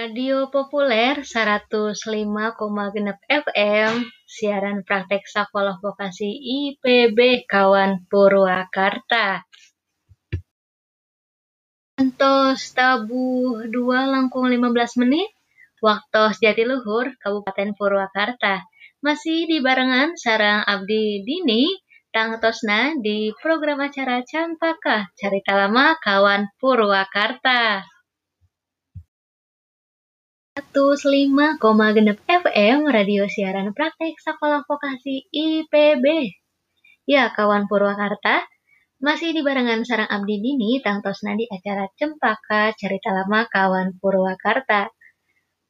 [0.00, 1.92] Radio populer 105,6
[3.20, 3.94] FM,
[4.24, 9.44] siaran praktek sekolah vokasi IPB Kawan Purwakarta.
[12.00, 13.76] Entos tabuh 2
[14.08, 15.28] langkung 15 menit,
[15.84, 18.64] waktu Jatiluhur, Kabupaten Purwakarta.
[19.04, 21.76] Masih di barengan sarang Abdi Dini,
[22.08, 27.84] tangtosna di program acara Campaka, Carita Lama Kawan Purwakarta.
[30.60, 31.56] 105,6
[32.28, 36.04] FM Radio Siaran Praktek Sekolah Vokasi IPB.
[37.08, 38.44] Ya, kawan Purwakarta,
[39.00, 44.92] masih di barengan sarang Abdi Dini tangtosna di acara Cempaka Cerita Lama Kawan Purwakarta.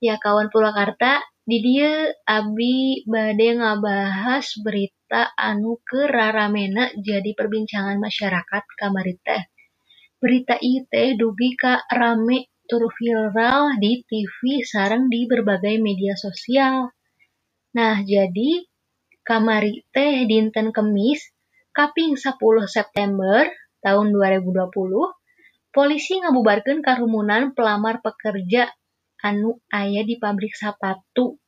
[0.03, 8.63] Ya, kawan Purwakarta, di dia Abi bade ngabahas berita anu ke raramena jadi perbincangan masyarakat
[8.75, 9.55] kamari teh.
[10.19, 16.95] Berita itu dugi ka rame tur viral di TV sarang di berbagai media sosial.
[17.75, 18.63] Nah, jadi
[19.27, 21.19] kamari teh dinten Kemis
[21.75, 22.39] kaping 10
[22.71, 23.51] September
[23.83, 24.71] tahun 2020
[25.75, 28.71] polisi ngabubarkan kerumunan pelamar pekerja
[29.23, 31.39] anu ayah di pabrik sepatu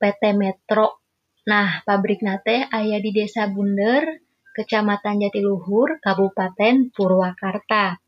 [0.00, 1.04] PT Metro.
[1.44, 4.04] Nah, pabrik nate ayah di Desa Bunder,
[4.56, 8.03] Kecamatan Jatiluhur, Kabupaten Purwakarta.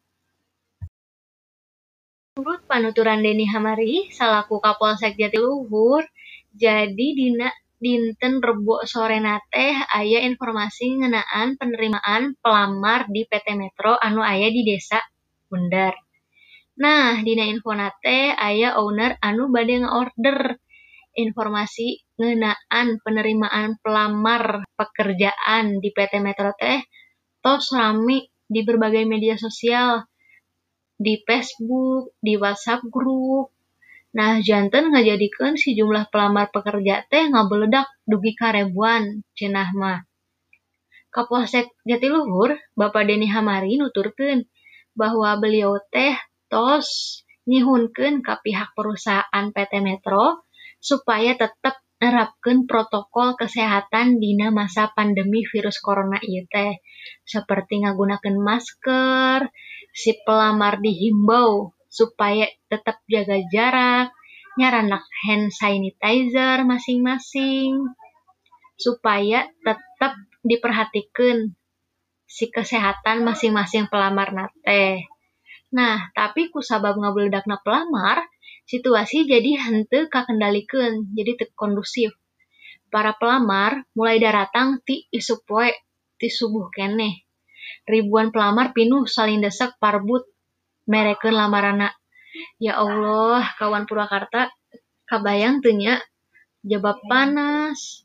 [2.37, 6.05] Menurut panuturan Deni Hamari, salaku Kapolsek Jatiluhur,
[6.53, 7.49] jadi dina
[7.81, 14.69] dinten Rebo sore nate aya informasi ngenaan penerimaan pelamar di PT Metro anu aya di
[14.69, 15.01] desa
[15.49, 15.97] Bundar.
[16.77, 20.61] Nah, dina info nate aya owner anu bade order
[21.17, 26.85] informasi ngenaan penerimaan pelamar pekerjaan di PT Metro teh
[27.41, 30.05] tos rame di berbagai media sosial
[30.97, 33.53] di Facebook, di WhatsApp grup.
[34.17, 40.01] Nah, jantan ngajadikan si jumlah pelamar pekerja teh ngabeledak dugi karebuan cenah mah.
[41.13, 44.49] Kapolsek Jatiluhur, Bapak Deni Hamari nuturkan
[44.97, 46.17] bahwa beliau teh
[46.49, 50.49] tos nyihunkeun ka pihak perusahaan PT Metro
[50.81, 56.85] supaya tetap nerapkan protokol kesehatan dina masa pandemi virus corona ieu teh
[57.25, 59.49] seperti ngagunakan masker,
[59.97, 64.13] si pelamar dihimbau supaya tetap jaga jarak,
[64.61, 67.97] nyaranak hand sanitizer masing-masing,
[68.77, 71.57] supaya tetap diperhatikan
[72.29, 75.09] si kesehatan masing-masing pelamar nate.
[75.73, 78.21] Nah, tapi kusabab ngabeledakna pelamar,
[78.69, 82.13] situasi jadi hente kakendalikan, jadi te kondusif.
[82.93, 85.73] Para pelamar mulai daratang ti isuk poe
[86.21, 87.26] ti subuh keneh
[87.87, 90.27] ribuan pelamar pinuh saling desak parbut
[90.87, 91.91] mereken lamarana.
[92.61, 94.53] Ya Allah, kawan Purwakarta,
[95.09, 96.01] kabayang tenya
[96.63, 98.05] jawab panas.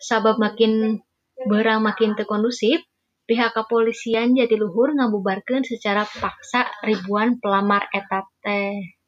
[0.00, 1.00] Sabab makin
[1.48, 2.84] berang makin terkondusif,
[3.24, 9.00] pihak kepolisian Jatiluhur ngabubarkan secara paksa ribuan pelamar etate.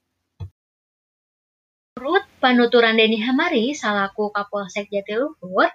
[1.96, 5.68] Menurut penuturan Deni Hamari, salaku Kapolsek Jatiluhur,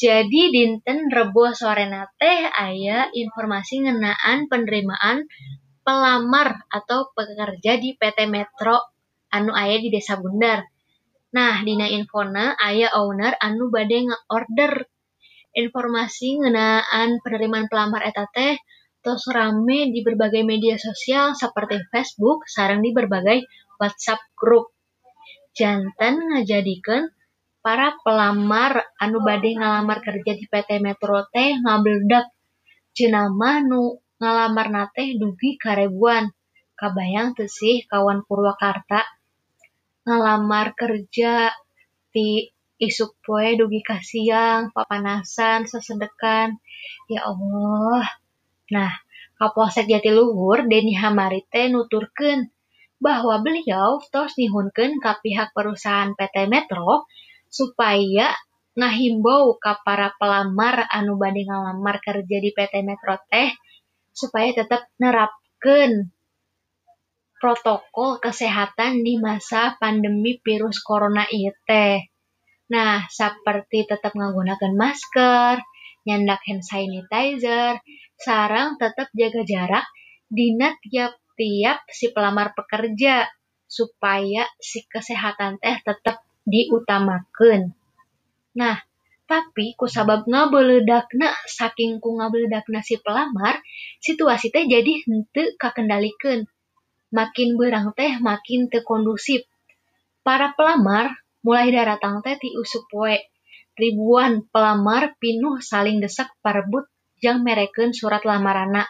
[0.00, 5.28] jadi dinten Rebo sore nate aya informasi ngenaan penerimaan
[5.84, 8.80] pelamar atau pekerja di PT Metro
[9.28, 10.64] anu aya di Desa Bundar.
[11.36, 14.88] Nah, dina infona aya owner anu bade nge-order
[15.52, 18.56] informasi ngenaan penerimaan pelamar eta teh
[19.04, 23.44] terus rame di berbagai media sosial seperti Facebook sarang di berbagai
[23.76, 24.72] WhatsApp grup.
[25.52, 27.12] Jantan ngajadikan
[27.60, 32.26] para pelamar anu bade ngalamar kerja di PT Metro teh ngabledak
[32.96, 36.28] cenama nu ngalamar nate dugi karebuan.
[36.76, 39.04] Kabayang tuh sih kawan Purwakarta.
[40.08, 41.52] Ngalamar kerja
[42.08, 42.48] di
[42.80, 46.56] isuk poe dugi kasiang papanasan sesedekan
[47.12, 48.08] ya Allah.
[48.72, 48.92] Nah
[49.40, 52.52] Kapolsek Jatiluhur Deni Hamarite nuturkan
[53.00, 57.08] bahwa beliau tos nihunkeun ka pihak perusahaan PT Metro
[57.50, 58.32] supaya
[58.78, 63.50] ngahimbau ka para pelamar anu bade ngalamar kerja di PT Metro teh
[64.14, 66.14] supaya tetap nerapkan
[67.40, 71.26] protokol kesehatan di masa pandemi virus corona
[71.66, 71.98] teh.
[72.70, 75.58] Nah, seperti tetap menggunakan masker,
[76.06, 77.82] nyandak hand sanitizer,
[78.14, 79.86] sarang tetap jaga jarak
[80.30, 83.26] dina tiap-tiap si pelamar pekerja
[83.66, 87.72] supaya si kesehatan teh tetap diutamakan
[88.56, 88.78] nah
[89.30, 93.62] tapi kusababna beledakna saking ku ngabeledakna si pelamar
[94.02, 96.50] situasi teh jadi henteu kakendalikeun.
[97.14, 99.46] makin berang teh makin tekondusif
[100.26, 101.14] para pelamar
[101.46, 103.14] mulai daratang teh ti usuk poe.
[103.78, 106.90] Ribuan pelamar pinuh saling desak parebut
[107.22, 108.84] jang mereken surat lamarana.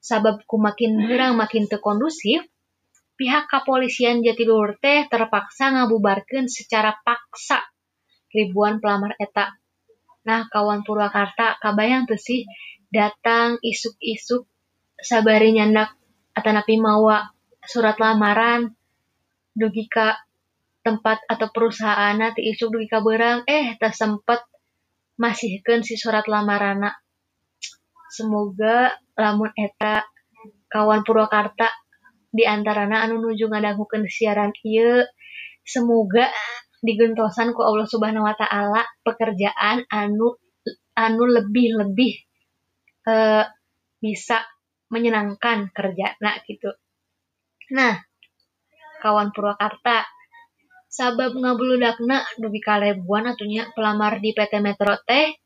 [0.00, 2.40] Sababku makin berang makin tekondusif
[3.18, 7.58] pihak kepolisian Jatiluhur teh terpaksa ngabubarkan secara paksa
[8.30, 9.58] ribuan pelamar eta.
[10.22, 12.46] Nah, kawan Purwakarta, kabayang tuh sih
[12.88, 14.46] datang isuk-isuk
[14.96, 15.92] sabari nyandak
[16.32, 17.34] atanapi mawa
[17.66, 18.72] surat lamaran
[19.52, 20.16] dugi ka
[20.86, 24.40] tempat atau perusahaan ti isuk dugi ka berang eh tak sempet
[25.18, 26.94] masihkan si surat lamarana
[28.08, 30.06] semoga lamun eta
[30.70, 31.68] kawan Purwakarta
[32.28, 35.04] di antarana anu nuju ngadangukeun siaran ieu
[35.64, 36.28] semoga
[36.84, 40.38] digentosan ku Allah Subhanahu wa taala pekerjaan anu
[40.94, 42.12] anu lebih-lebih
[43.08, 43.44] uh,
[43.98, 44.46] bisa
[44.88, 46.72] menyenangkan kerja nah gitu.
[47.76, 48.00] Nah,
[49.04, 50.08] kawan Purwakarta
[50.88, 55.36] sabab ngabuludakna dugi kalebuan atunya pelamar di PT Metro teh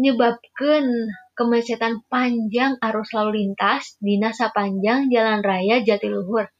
[0.00, 0.84] menyebabkan
[1.40, 6.52] kemacetan panjang arus lalu lintas dina sapanjang jalan raya Jatiluhur.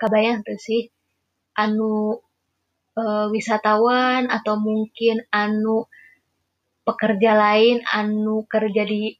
[0.00, 0.88] Kabayang tuh sih
[1.52, 2.16] anu
[2.96, 5.84] uh, wisatawan atau mungkin anu
[6.88, 9.12] pekerja lain anu kerja di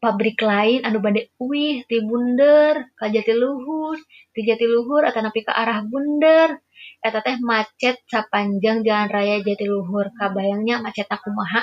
[0.00, 4.00] pabrik lain anu bade wih ti bunder ka Jatiluhur
[4.32, 6.64] ti Jatiluhur atau napi ke arah bunder.
[7.04, 10.16] Eta teh macet sepanjang jalan raya Jatiluhur.
[10.16, 11.60] Kabayangnya macet aku maha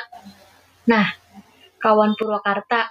[0.85, 1.22] nah
[1.83, 2.87] kawan Purwakarta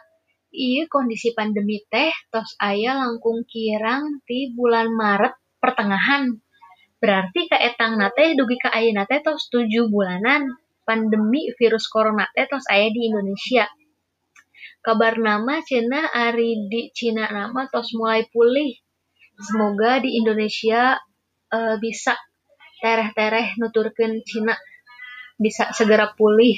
[0.52, 6.36] iya kondisi pandemi teh tos ayah langkung kirang di bulan Maret pertengahan
[7.02, 10.54] Berarti ka etang nate dugi ka ayeuna nate tos 7 bulanan
[10.86, 13.66] pandemi virus corona teh tos aya di Indonesia.
[14.86, 18.78] Kabar nama cina ari di Cina nama tos mulai pulih.
[19.34, 20.94] Semoga di Indonesia
[21.50, 22.14] uh, bisa
[22.78, 24.54] tereh-tereh nuturkan Cina
[25.34, 26.54] bisa segera pulih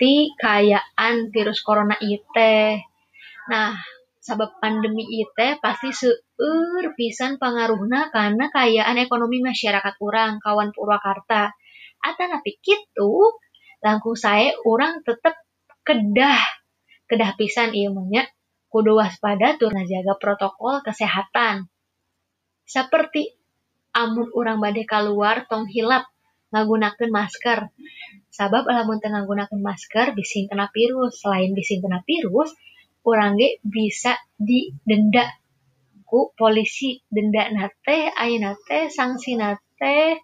[0.00, 2.80] ti kayaan virus corona itu.
[3.50, 3.76] Nah,
[4.24, 11.52] sabab pandemi itu pasti seueur pisan pengaruhna karena kayaan ekonomi masyarakat orang kawan Purwakarta.
[12.04, 13.40] Atau napi gitu,
[13.84, 15.36] langkung saya orang tetap
[15.84, 16.40] kedah
[17.04, 18.24] kedah pisan manya
[18.72, 21.68] kudu waspada tur jaga protokol kesehatan.
[22.64, 23.28] Seperti
[23.92, 26.08] amun orang badai keluar tong hilap
[26.54, 27.74] ngagunakan masker.
[28.30, 31.18] Sabab alamun tengah gunakan masker bising kena virus.
[31.18, 32.54] Selain bising kena virus,
[33.02, 35.28] orang ge bisa didenda
[36.08, 40.22] ku polisi denda nate ayo nate sanksi nate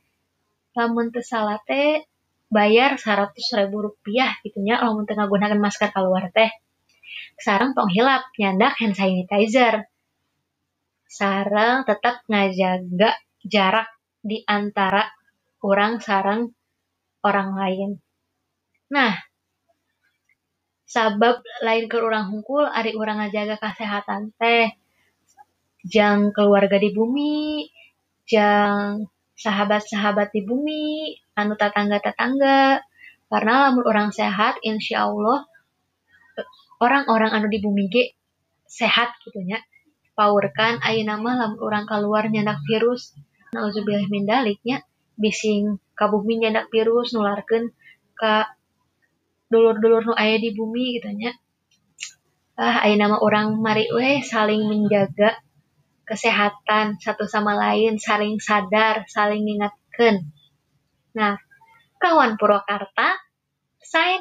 [0.79, 2.07] lamun salah teh
[2.47, 6.51] bayar seratus ribu rupiah gitunya lamun tengah gunakan masker keluar teh
[7.37, 9.91] sarang tong hilap nyandak hand sanitizer
[11.11, 13.89] sarang tetap ngajaga jarak
[14.23, 15.11] di antara
[15.61, 16.53] orang sarang
[17.25, 17.91] orang lain.
[18.93, 19.15] Nah
[20.91, 24.75] sabab lain ke orang hungkul ari orang ngajaga kesehatan teh.
[25.81, 27.65] Jang keluarga di bumi
[28.29, 32.79] jang sahabat-sahabat di bumi anu tetangga-tetangga
[33.27, 35.49] karena lamun orang sehat insya Allah
[36.79, 38.05] orang-orang anu di bumi ge
[38.71, 39.59] sehat gitunya
[40.15, 43.17] powerkan ayo nama lamun orang keluar nyandak virus
[43.51, 44.85] nauzubillah min daliknya
[45.21, 45.77] bising.
[45.93, 47.69] Kabumi nyandak virus nularkan
[48.17, 48.35] ke
[49.53, 51.37] dulur-dulur nu ayah di bumi gitu nya.
[52.57, 55.37] Ah ayah nama orang mari weh saling menjaga
[56.11, 60.27] kesehatan satu sama lain saling sadar saling ingatkan
[61.15, 61.39] nah
[62.03, 63.15] kawan Purwakarta
[63.79, 64.19] saya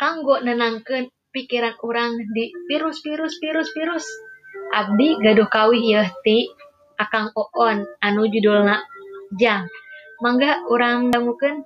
[0.00, 4.06] kanggo nenangkan pikiran orang di virus virus virus virus.
[4.72, 6.48] Abdi gaduh kawih ti
[6.96, 8.80] akang oon anu judulna
[9.36, 9.68] jang
[10.22, 11.64] mangga urang dangukeun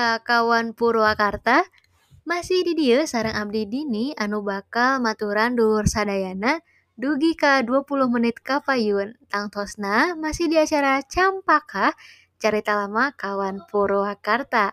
[0.00, 1.60] Ya kawan Purwakarta,
[2.24, 6.64] masih di dia sarang abdi dini anu bakal maturan dur sadayana
[6.96, 9.20] dugi ka 20 menit kapayun.
[9.28, 11.92] Tangtosna masih di acara Campaka,
[12.40, 14.72] cerita lama kawan Purwakarta.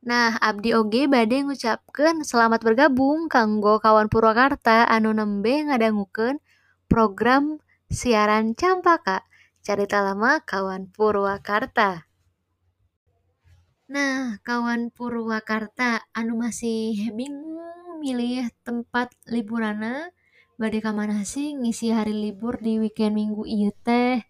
[0.00, 6.40] Nah, Abdi Oge bade ngucapkan selamat bergabung kanggo kawan Purwakarta anu nembe ngadangukeun
[6.88, 7.60] program
[7.92, 9.28] siaran Campaka
[9.60, 12.13] carita lama kawan Purwakarta.
[13.84, 20.08] Nah, kawan Purwakarta anu masih bingung milih tempat liburana.
[20.56, 24.24] Bade ka mana sih ngisi hari libur di weekend minggu ieu teh?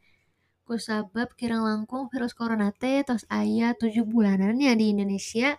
[0.66, 5.54] Kusabab kirang langkung virus corona teh tos aya 7 bulanan ya di Indonesia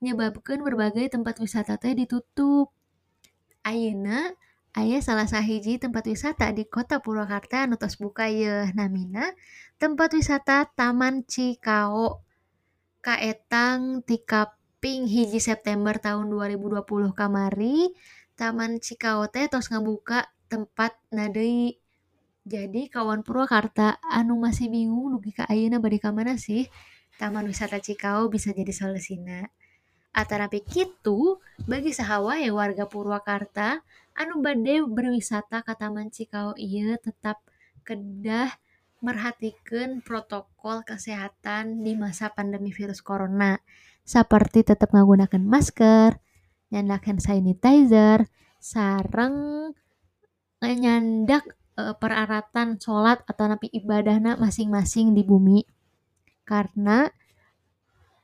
[0.00, 2.72] menyebabkan berbagai tempat wisata teh ditutup.
[3.60, 4.32] Ayeuna
[4.72, 9.36] aya salah sahiji tempat wisata di kota Purwakarta anu tos buka ye namina
[9.76, 12.27] tempat wisata Taman Cikao
[13.08, 16.84] kaetang ti kaping hiji September tahun 2020
[17.16, 17.88] kamari
[18.36, 21.80] Taman Cikao teh tos ngabuka tempat nadei
[22.44, 26.68] jadi kawan Purwakarta anu masih bingung dugi ka ayeuna bade ka mana sih
[27.16, 29.48] Taman Wisata Cikao bisa jadi solusina.
[30.12, 33.80] Atanapi kitu, bagi sahawa ya warga Purwakarta
[34.12, 37.40] anu bade berwisata ke Taman Cikao ieu tetap
[37.88, 38.52] kedah
[38.98, 43.62] merhatikan protokol kesehatan di masa pandemi virus corona
[44.02, 46.16] seperti tetap menggunakan masker,
[46.72, 48.24] nyandak hand sanitizer,
[48.56, 49.70] sarang
[50.64, 51.44] nyandak
[51.76, 55.62] e, peralatan sholat atau napi ibadahna masing-masing di bumi
[56.48, 57.06] karena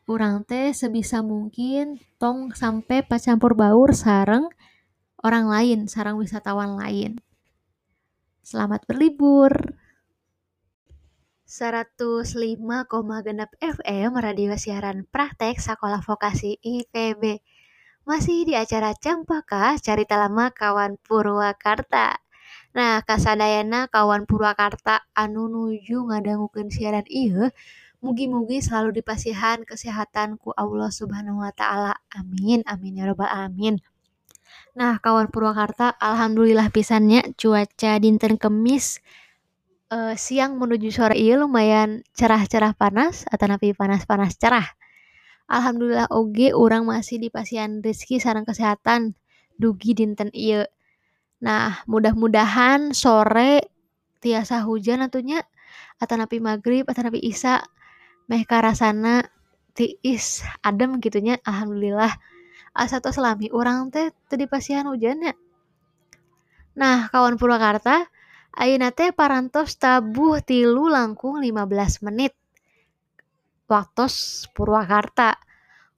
[0.08, 4.48] orang teh sebisa mungkin tong sampai pacampur baur sarang
[5.24, 7.20] orang lain, sarang wisatawan lain.
[8.44, 9.52] Selamat berlibur.
[11.54, 12.58] 105,6
[13.62, 17.46] FM Radio Siaran Praktek Sekolah Vokasi IPB.
[18.02, 22.18] Masih di acara Campaka Carita Lama Kawan Purwakarta.
[22.74, 27.54] Nah, kasadayana kawan Purwakarta anu nuju ngadangukeun siaran ieu
[28.02, 32.02] Mugi-mugi selalu dipasihan kesehatanku Allah Subhanahu wa taala.
[32.18, 32.66] Amin.
[32.66, 33.78] Amin ya rabbal alamin.
[34.74, 38.98] Nah, kawan Purwakarta, alhamdulillah pisannya cuaca dinten Kemis
[39.94, 44.66] uh, siang menuju sore iya lumayan cerah-cerah panas atau napi panas-panas cerah.
[45.46, 49.14] Alhamdulillah oge orang masih dipasihan rezeki sarang kesehatan
[49.54, 50.66] dugi dinten iya.
[51.38, 53.70] Nah, mudah-mudahan sore
[54.18, 55.44] tiasa hujan atunya
[56.00, 57.62] atau napi maghrib atau napi isa
[58.26, 59.28] meh karasana
[59.76, 62.08] tiis adem gitunya alhamdulillah
[62.72, 65.36] asa selami orang teh tadi pasihan hujannya
[66.74, 68.08] nah kawan Purwakarta
[68.54, 72.32] ayeuna teh parantos tabuh tilu langkung 15 menit.
[73.66, 75.38] Waktos Purwakarta.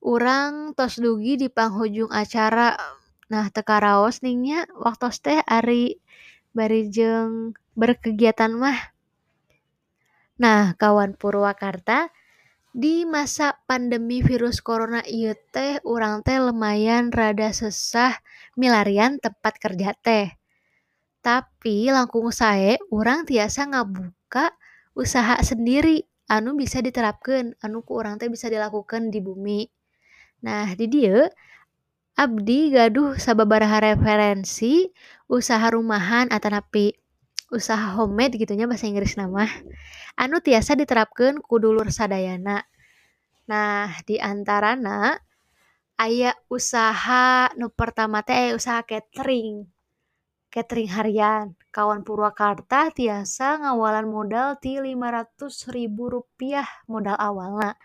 [0.01, 2.79] Orang tos dugi di panghujung acara
[3.27, 5.99] nah teka raos ningnya waktos teh ari
[6.55, 8.97] barijeng berkegiatan mah.
[10.37, 12.13] Nah, kawan Purwakarta,
[12.77, 18.21] di masa pandemi virus corona ieu teh urang teh lumayan rada sesah
[18.53, 20.37] milarian tempat kerja teh.
[21.27, 24.55] Tapi langkung sae urang tiasa ngabuka
[24.95, 26.07] usaha sendiri.
[26.31, 29.67] Anu bisa diterapkan, anu ku urang teh bisa dilakukan di bumi.
[30.47, 31.27] Nah, di dia
[32.15, 34.87] abdi gaduh sababaraha referensi
[35.27, 36.95] usaha rumahan atau napi
[37.51, 39.51] usaha homemade gitunya bahasa Inggris nama.
[40.23, 42.63] Anu tiasa diterapkan ku dulur sadayana.
[43.51, 45.15] Nah di antarana
[45.99, 49.76] aya usaha nu pertama teh usaha catering
[50.57, 51.53] catering harian.
[51.69, 57.77] Kawan Purwakarta tiasa ngawalan modal ti 500 ribu rupiah modal awalnya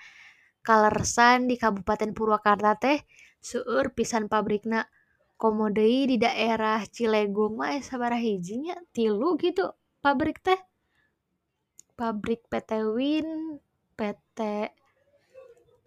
[0.64, 3.04] kalersan di Kabupaten Purwakarta teh
[3.44, 4.88] seueur pisan pabrikna
[5.36, 10.56] komodei di daerah Cilegon mah sabaraha hijinya tilu gitu pabrik teh.
[12.00, 13.60] Pabrik PT Win
[14.00, 14.40] PT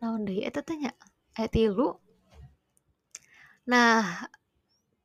[0.04, 0.92] naon deui eta teh nya?
[1.40, 1.96] Eh tilu.
[3.72, 4.28] Nah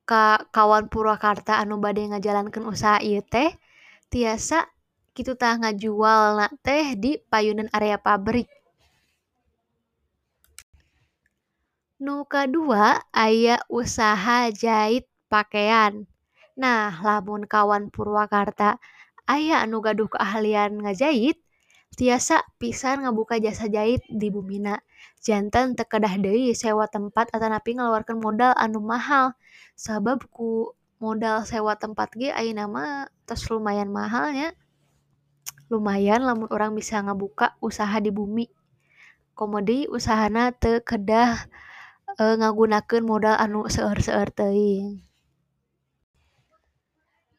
[0.09, 3.53] ka kawan Purwakarta anu bade ngajalankeun usaha ieu teh
[4.09, 4.65] tiasa
[5.13, 8.49] kitu tah ngajual na teh di payunan area pabrik
[11.99, 16.07] Nu kadua aya usaha jahit pakaian.
[16.55, 18.79] Nah, lamun kawan Purwakarta
[19.27, 21.35] aya anu gaduh keahlian ngajahit,
[21.99, 24.79] tiasa pisan ngabuka jasa jahit di Bumina.
[25.19, 29.35] Jantan tekedah deui sewa tempat atau napi ngeluarkan modal anu mahal.
[29.75, 34.55] Sabab ku modal sewa tempat ge ayeuna mah tos lumayan mahalnya.
[35.69, 38.49] Lumayan lamun orang bisa ngabuka usaha di bumi.
[39.37, 41.47] Komodi usahana teu kedah
[42.17, 44.99] e, ngagunakeun modal anu seueur-seueur teuing.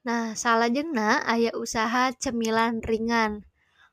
[0.01, 3.45] Nah, salajengna aya usaha cemilan ringan.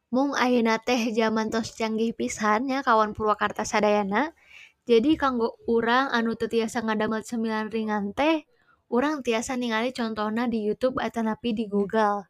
[0.07, 4.31] Mung ayeuna teh zaman tos canggih pisan ya kawan Purwakarta sadayana.
[4.87, 8.47] Jadi kanggo urang anu teu tiasa ngadamel cemilan ringan teh,
[8.87, 12.23] urang tiasa ningali contohna di YouTube atanapi di Google.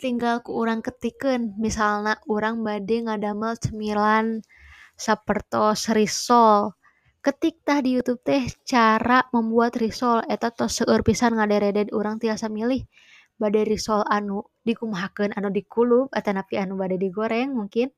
[0.00, 4.40] Tinggal ku urang ketikeun, misalna urang bade ngadamel cemilan
[4.96, 6.72] sapertos risol.
[7.20, 12.48] Ketik tah di YouTube teh cara membuat risol eta tos seueur pisan ngaderede urang tiasa
[12.48, 12.88] milih
[13.36, 17.88] bade risol anu dikumhaken anu dikulub atanapi anu badai digoreng mungkin.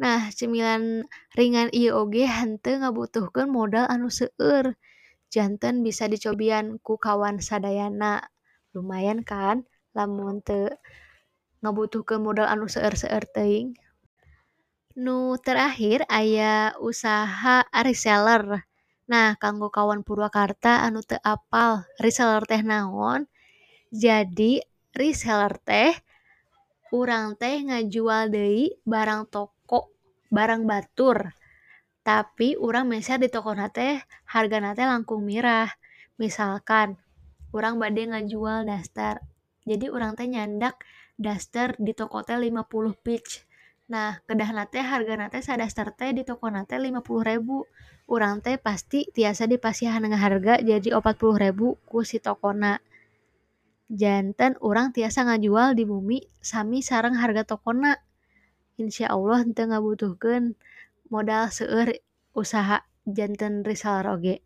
[0.00, 1.04] Nah cemilan
[1.36, 4.76] ringan IOG hante ngabutuhkan modal anu seueur.
[5.32, 8.20] Jantan bisa dicobian ku kawan sadayana.
[8.76, 9.64] Lumayan kan?
[9.96, 10.72] Lamun te
[11.60, 13.76] ngabutuhkan modal anu seueur-seueur teing
[14.92, 18.68] nu terakhir ayah usaha reseller.
[19.08, 23.28] Nah, kanggo kawan Purwakarta anu te apal reseller teh naon.
[23.92, 24.60] Jadi
[24.92, 25.92] reseller teh
[26.92, 29.88] urang teh ngajual deui barang toko,
[30.28, 31.32] barang batur.
[32.02, 35.70] Tapi urang meser di tokona teh hargana teh langkung mirah.
[36.20, 37.00] Misalkan
[37.56, 39.24] urang bade ngajual daster,
[39.64, 40.82] jadi urang teh nyandak
[41.16, 43.48] daster di toko teh 50 peach.
[43.92, 47.64] Nah, kedahna teh hargana teh sadaster teh di tokona teh 50.000.
[48.08, 52.80] Urang teh pasti tiasa dipasihan harga jadi 40.000 ku si tokona.
[53.92, 58.00] jantan orang tiasa ngajual di bumi sami sarang harga tokona
[58.80, 60.56] Insya Allah ente ngabutuhkan
[61.12, 61.92] modal seueur
[62.32, 64.40] usaha jantan Rizal Roge.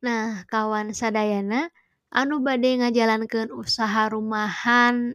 [0.00, 1.68] Nah kawan sadayana
[2.08, 5.12] anu bade ngajalankan usaha rumahan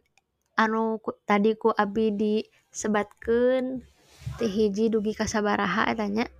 [0.54, 3.82] anu ku, tadi ku abi disebatkan
[4.38, 6.30] tihiji dugi kasabaraha adanya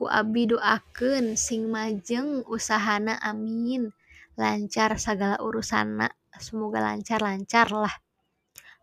[0.00, 3.92] Ku abdi doakeun sing majeng usahana amin.
[4.32, 6.08] Lancar sagala urusanna,
[6.40, 7.92] semoga lancar-lancar lah.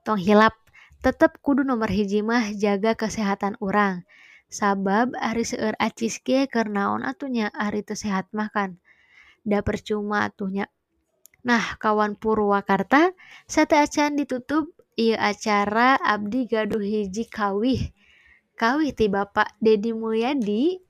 [0.06, 0.54] Tong hilap,
[1.02, 4.06] tetep kudu nomor hiji mah jaga kesehatan urang.
[4.46, 8.78] Sabab ari seueur acis ge keur naon atuh nya ari teu sehat mah kan
[9.42, 10.70] da percuma atuh nya.
[11.42, 13.18] Nah, kawan Purwakarta,
[13.50, 17.90] sateu acan ditutup ieu acara abdi gaduh hiji kawih.
[18.54, 20.86] Kawih ti Bapak Dedi Mulyadi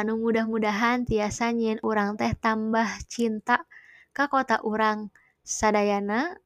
[0.00, 3.68] anu mudah-mudahan tiasa nyiin urang teh tambah cinta
[4.16, 5.12] ka kota urang.
[5.44, 6.40] Sadayana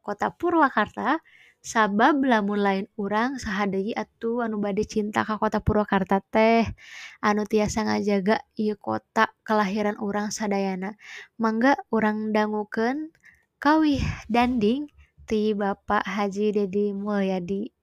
[0.00, 1.20] kota Purwakarta
[1.60, 6.64] sabab lamun lain urang sahadai atuh anu bade cinta ka kota Purwakarta teh.
[7.20, 10.96] Anu tiasa ngajaga ieu kota kelahiran urang sadayana.
[11.36, 13.12] Mangga urang dangukeun
[13.60, 14.00] kawih
[14.32, 14.88] danding
[15.28, 17.75] ti Bapak Haji Dedi Mulyadi.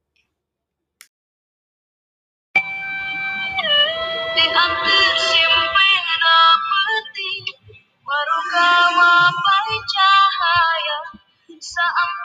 [9.94, 10.98] cahaya
[11.62, 12.23] sa ang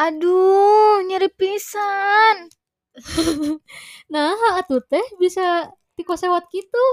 [0.00, 2.48] Aduh, nyeri pisan.
[4.12, 6.84] nah, atuh teh bisa tikosewat gitu.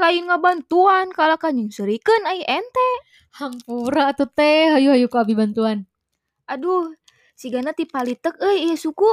[0.00, 2.90] Lain ngabantuan kalau kan nyungsirikeun ai ente.
[3.36, 5.84] Hampura atuh teh, hayu-hayu ku abi bantuan.
[6.48, 6.96] Aduh,
[7.36, 9.12] sigana ti palitek euy ieu suku.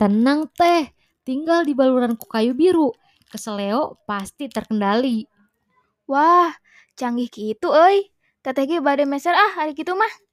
[0.00, 0.88] Tenang teh,
[1.28, 2.96] tinggal di baluran ku kayu biru.
[3.28, 5.28] Keseleo pasti terkendali.
[6.08, 6.48] Wah,
[6.96, 8.08] canggih gitu euy.
[8.40, 10.29] Teteh ge bade meser ah hari kitu mah.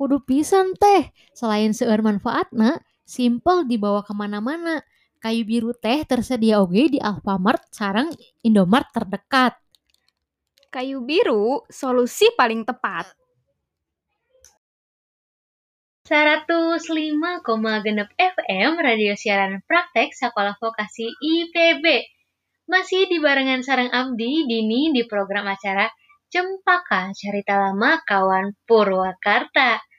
[0.00, 4.80] Kudu pisan teh, selain seueur manfaatna, simpel dibawa ke mana-mana.
[5.20, 8.08] Kayu biru teh tersedia oge di Alfamart sarang
[8.40, 9.60] Indomart terdekat.
[10.72, 13.12] Kayu biru, solusi paling tepat.
[16.08, 17.44] 105,6
[18.16, 21.84] FM Radio Siaran Praktek Sekolah Vokasi IPB.
[22.72, 25.92] Masih di barengan sarang Abdi Dini di program acara
[26.32, 29.89] Cempaka Cerita Lama Kawan Purwakarta.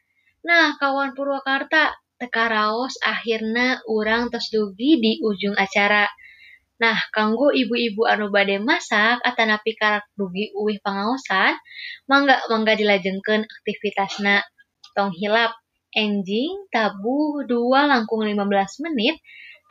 [0.42, 6.10] Nah, kawan Purwakarta, teka raos akhirna urang tos dugi di ujung acara.
[6.82, 11.54] Nah, kanggo ibu-ibu anu bade masak atanapi karak dugi uwih pangaosan,
[12.10, 14.42] mangga mangga dilajengkeun aktivitasna.
[14.98, 15.54] Tong hilap,
[15.94, 19.22] enjing tabuh dua langkung 15 menit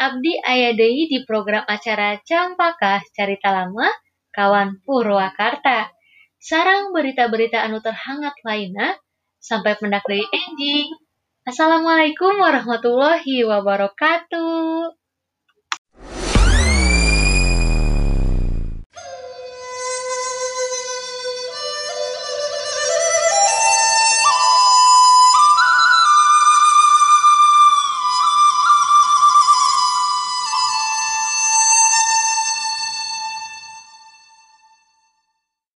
[0.00, 3.84] Abdi aya deui di program acara Campaka Carita Lama
[4.32, 5.92] kawan Purwakarta.
[6.40, 8.96] Sarang berita-berita anu terhangat lainnya
[9.40, 10.92] sampai pendak deui enjing.
[11.48, 14.99] Assalamualaikum warahmatullahi wabarakatuh.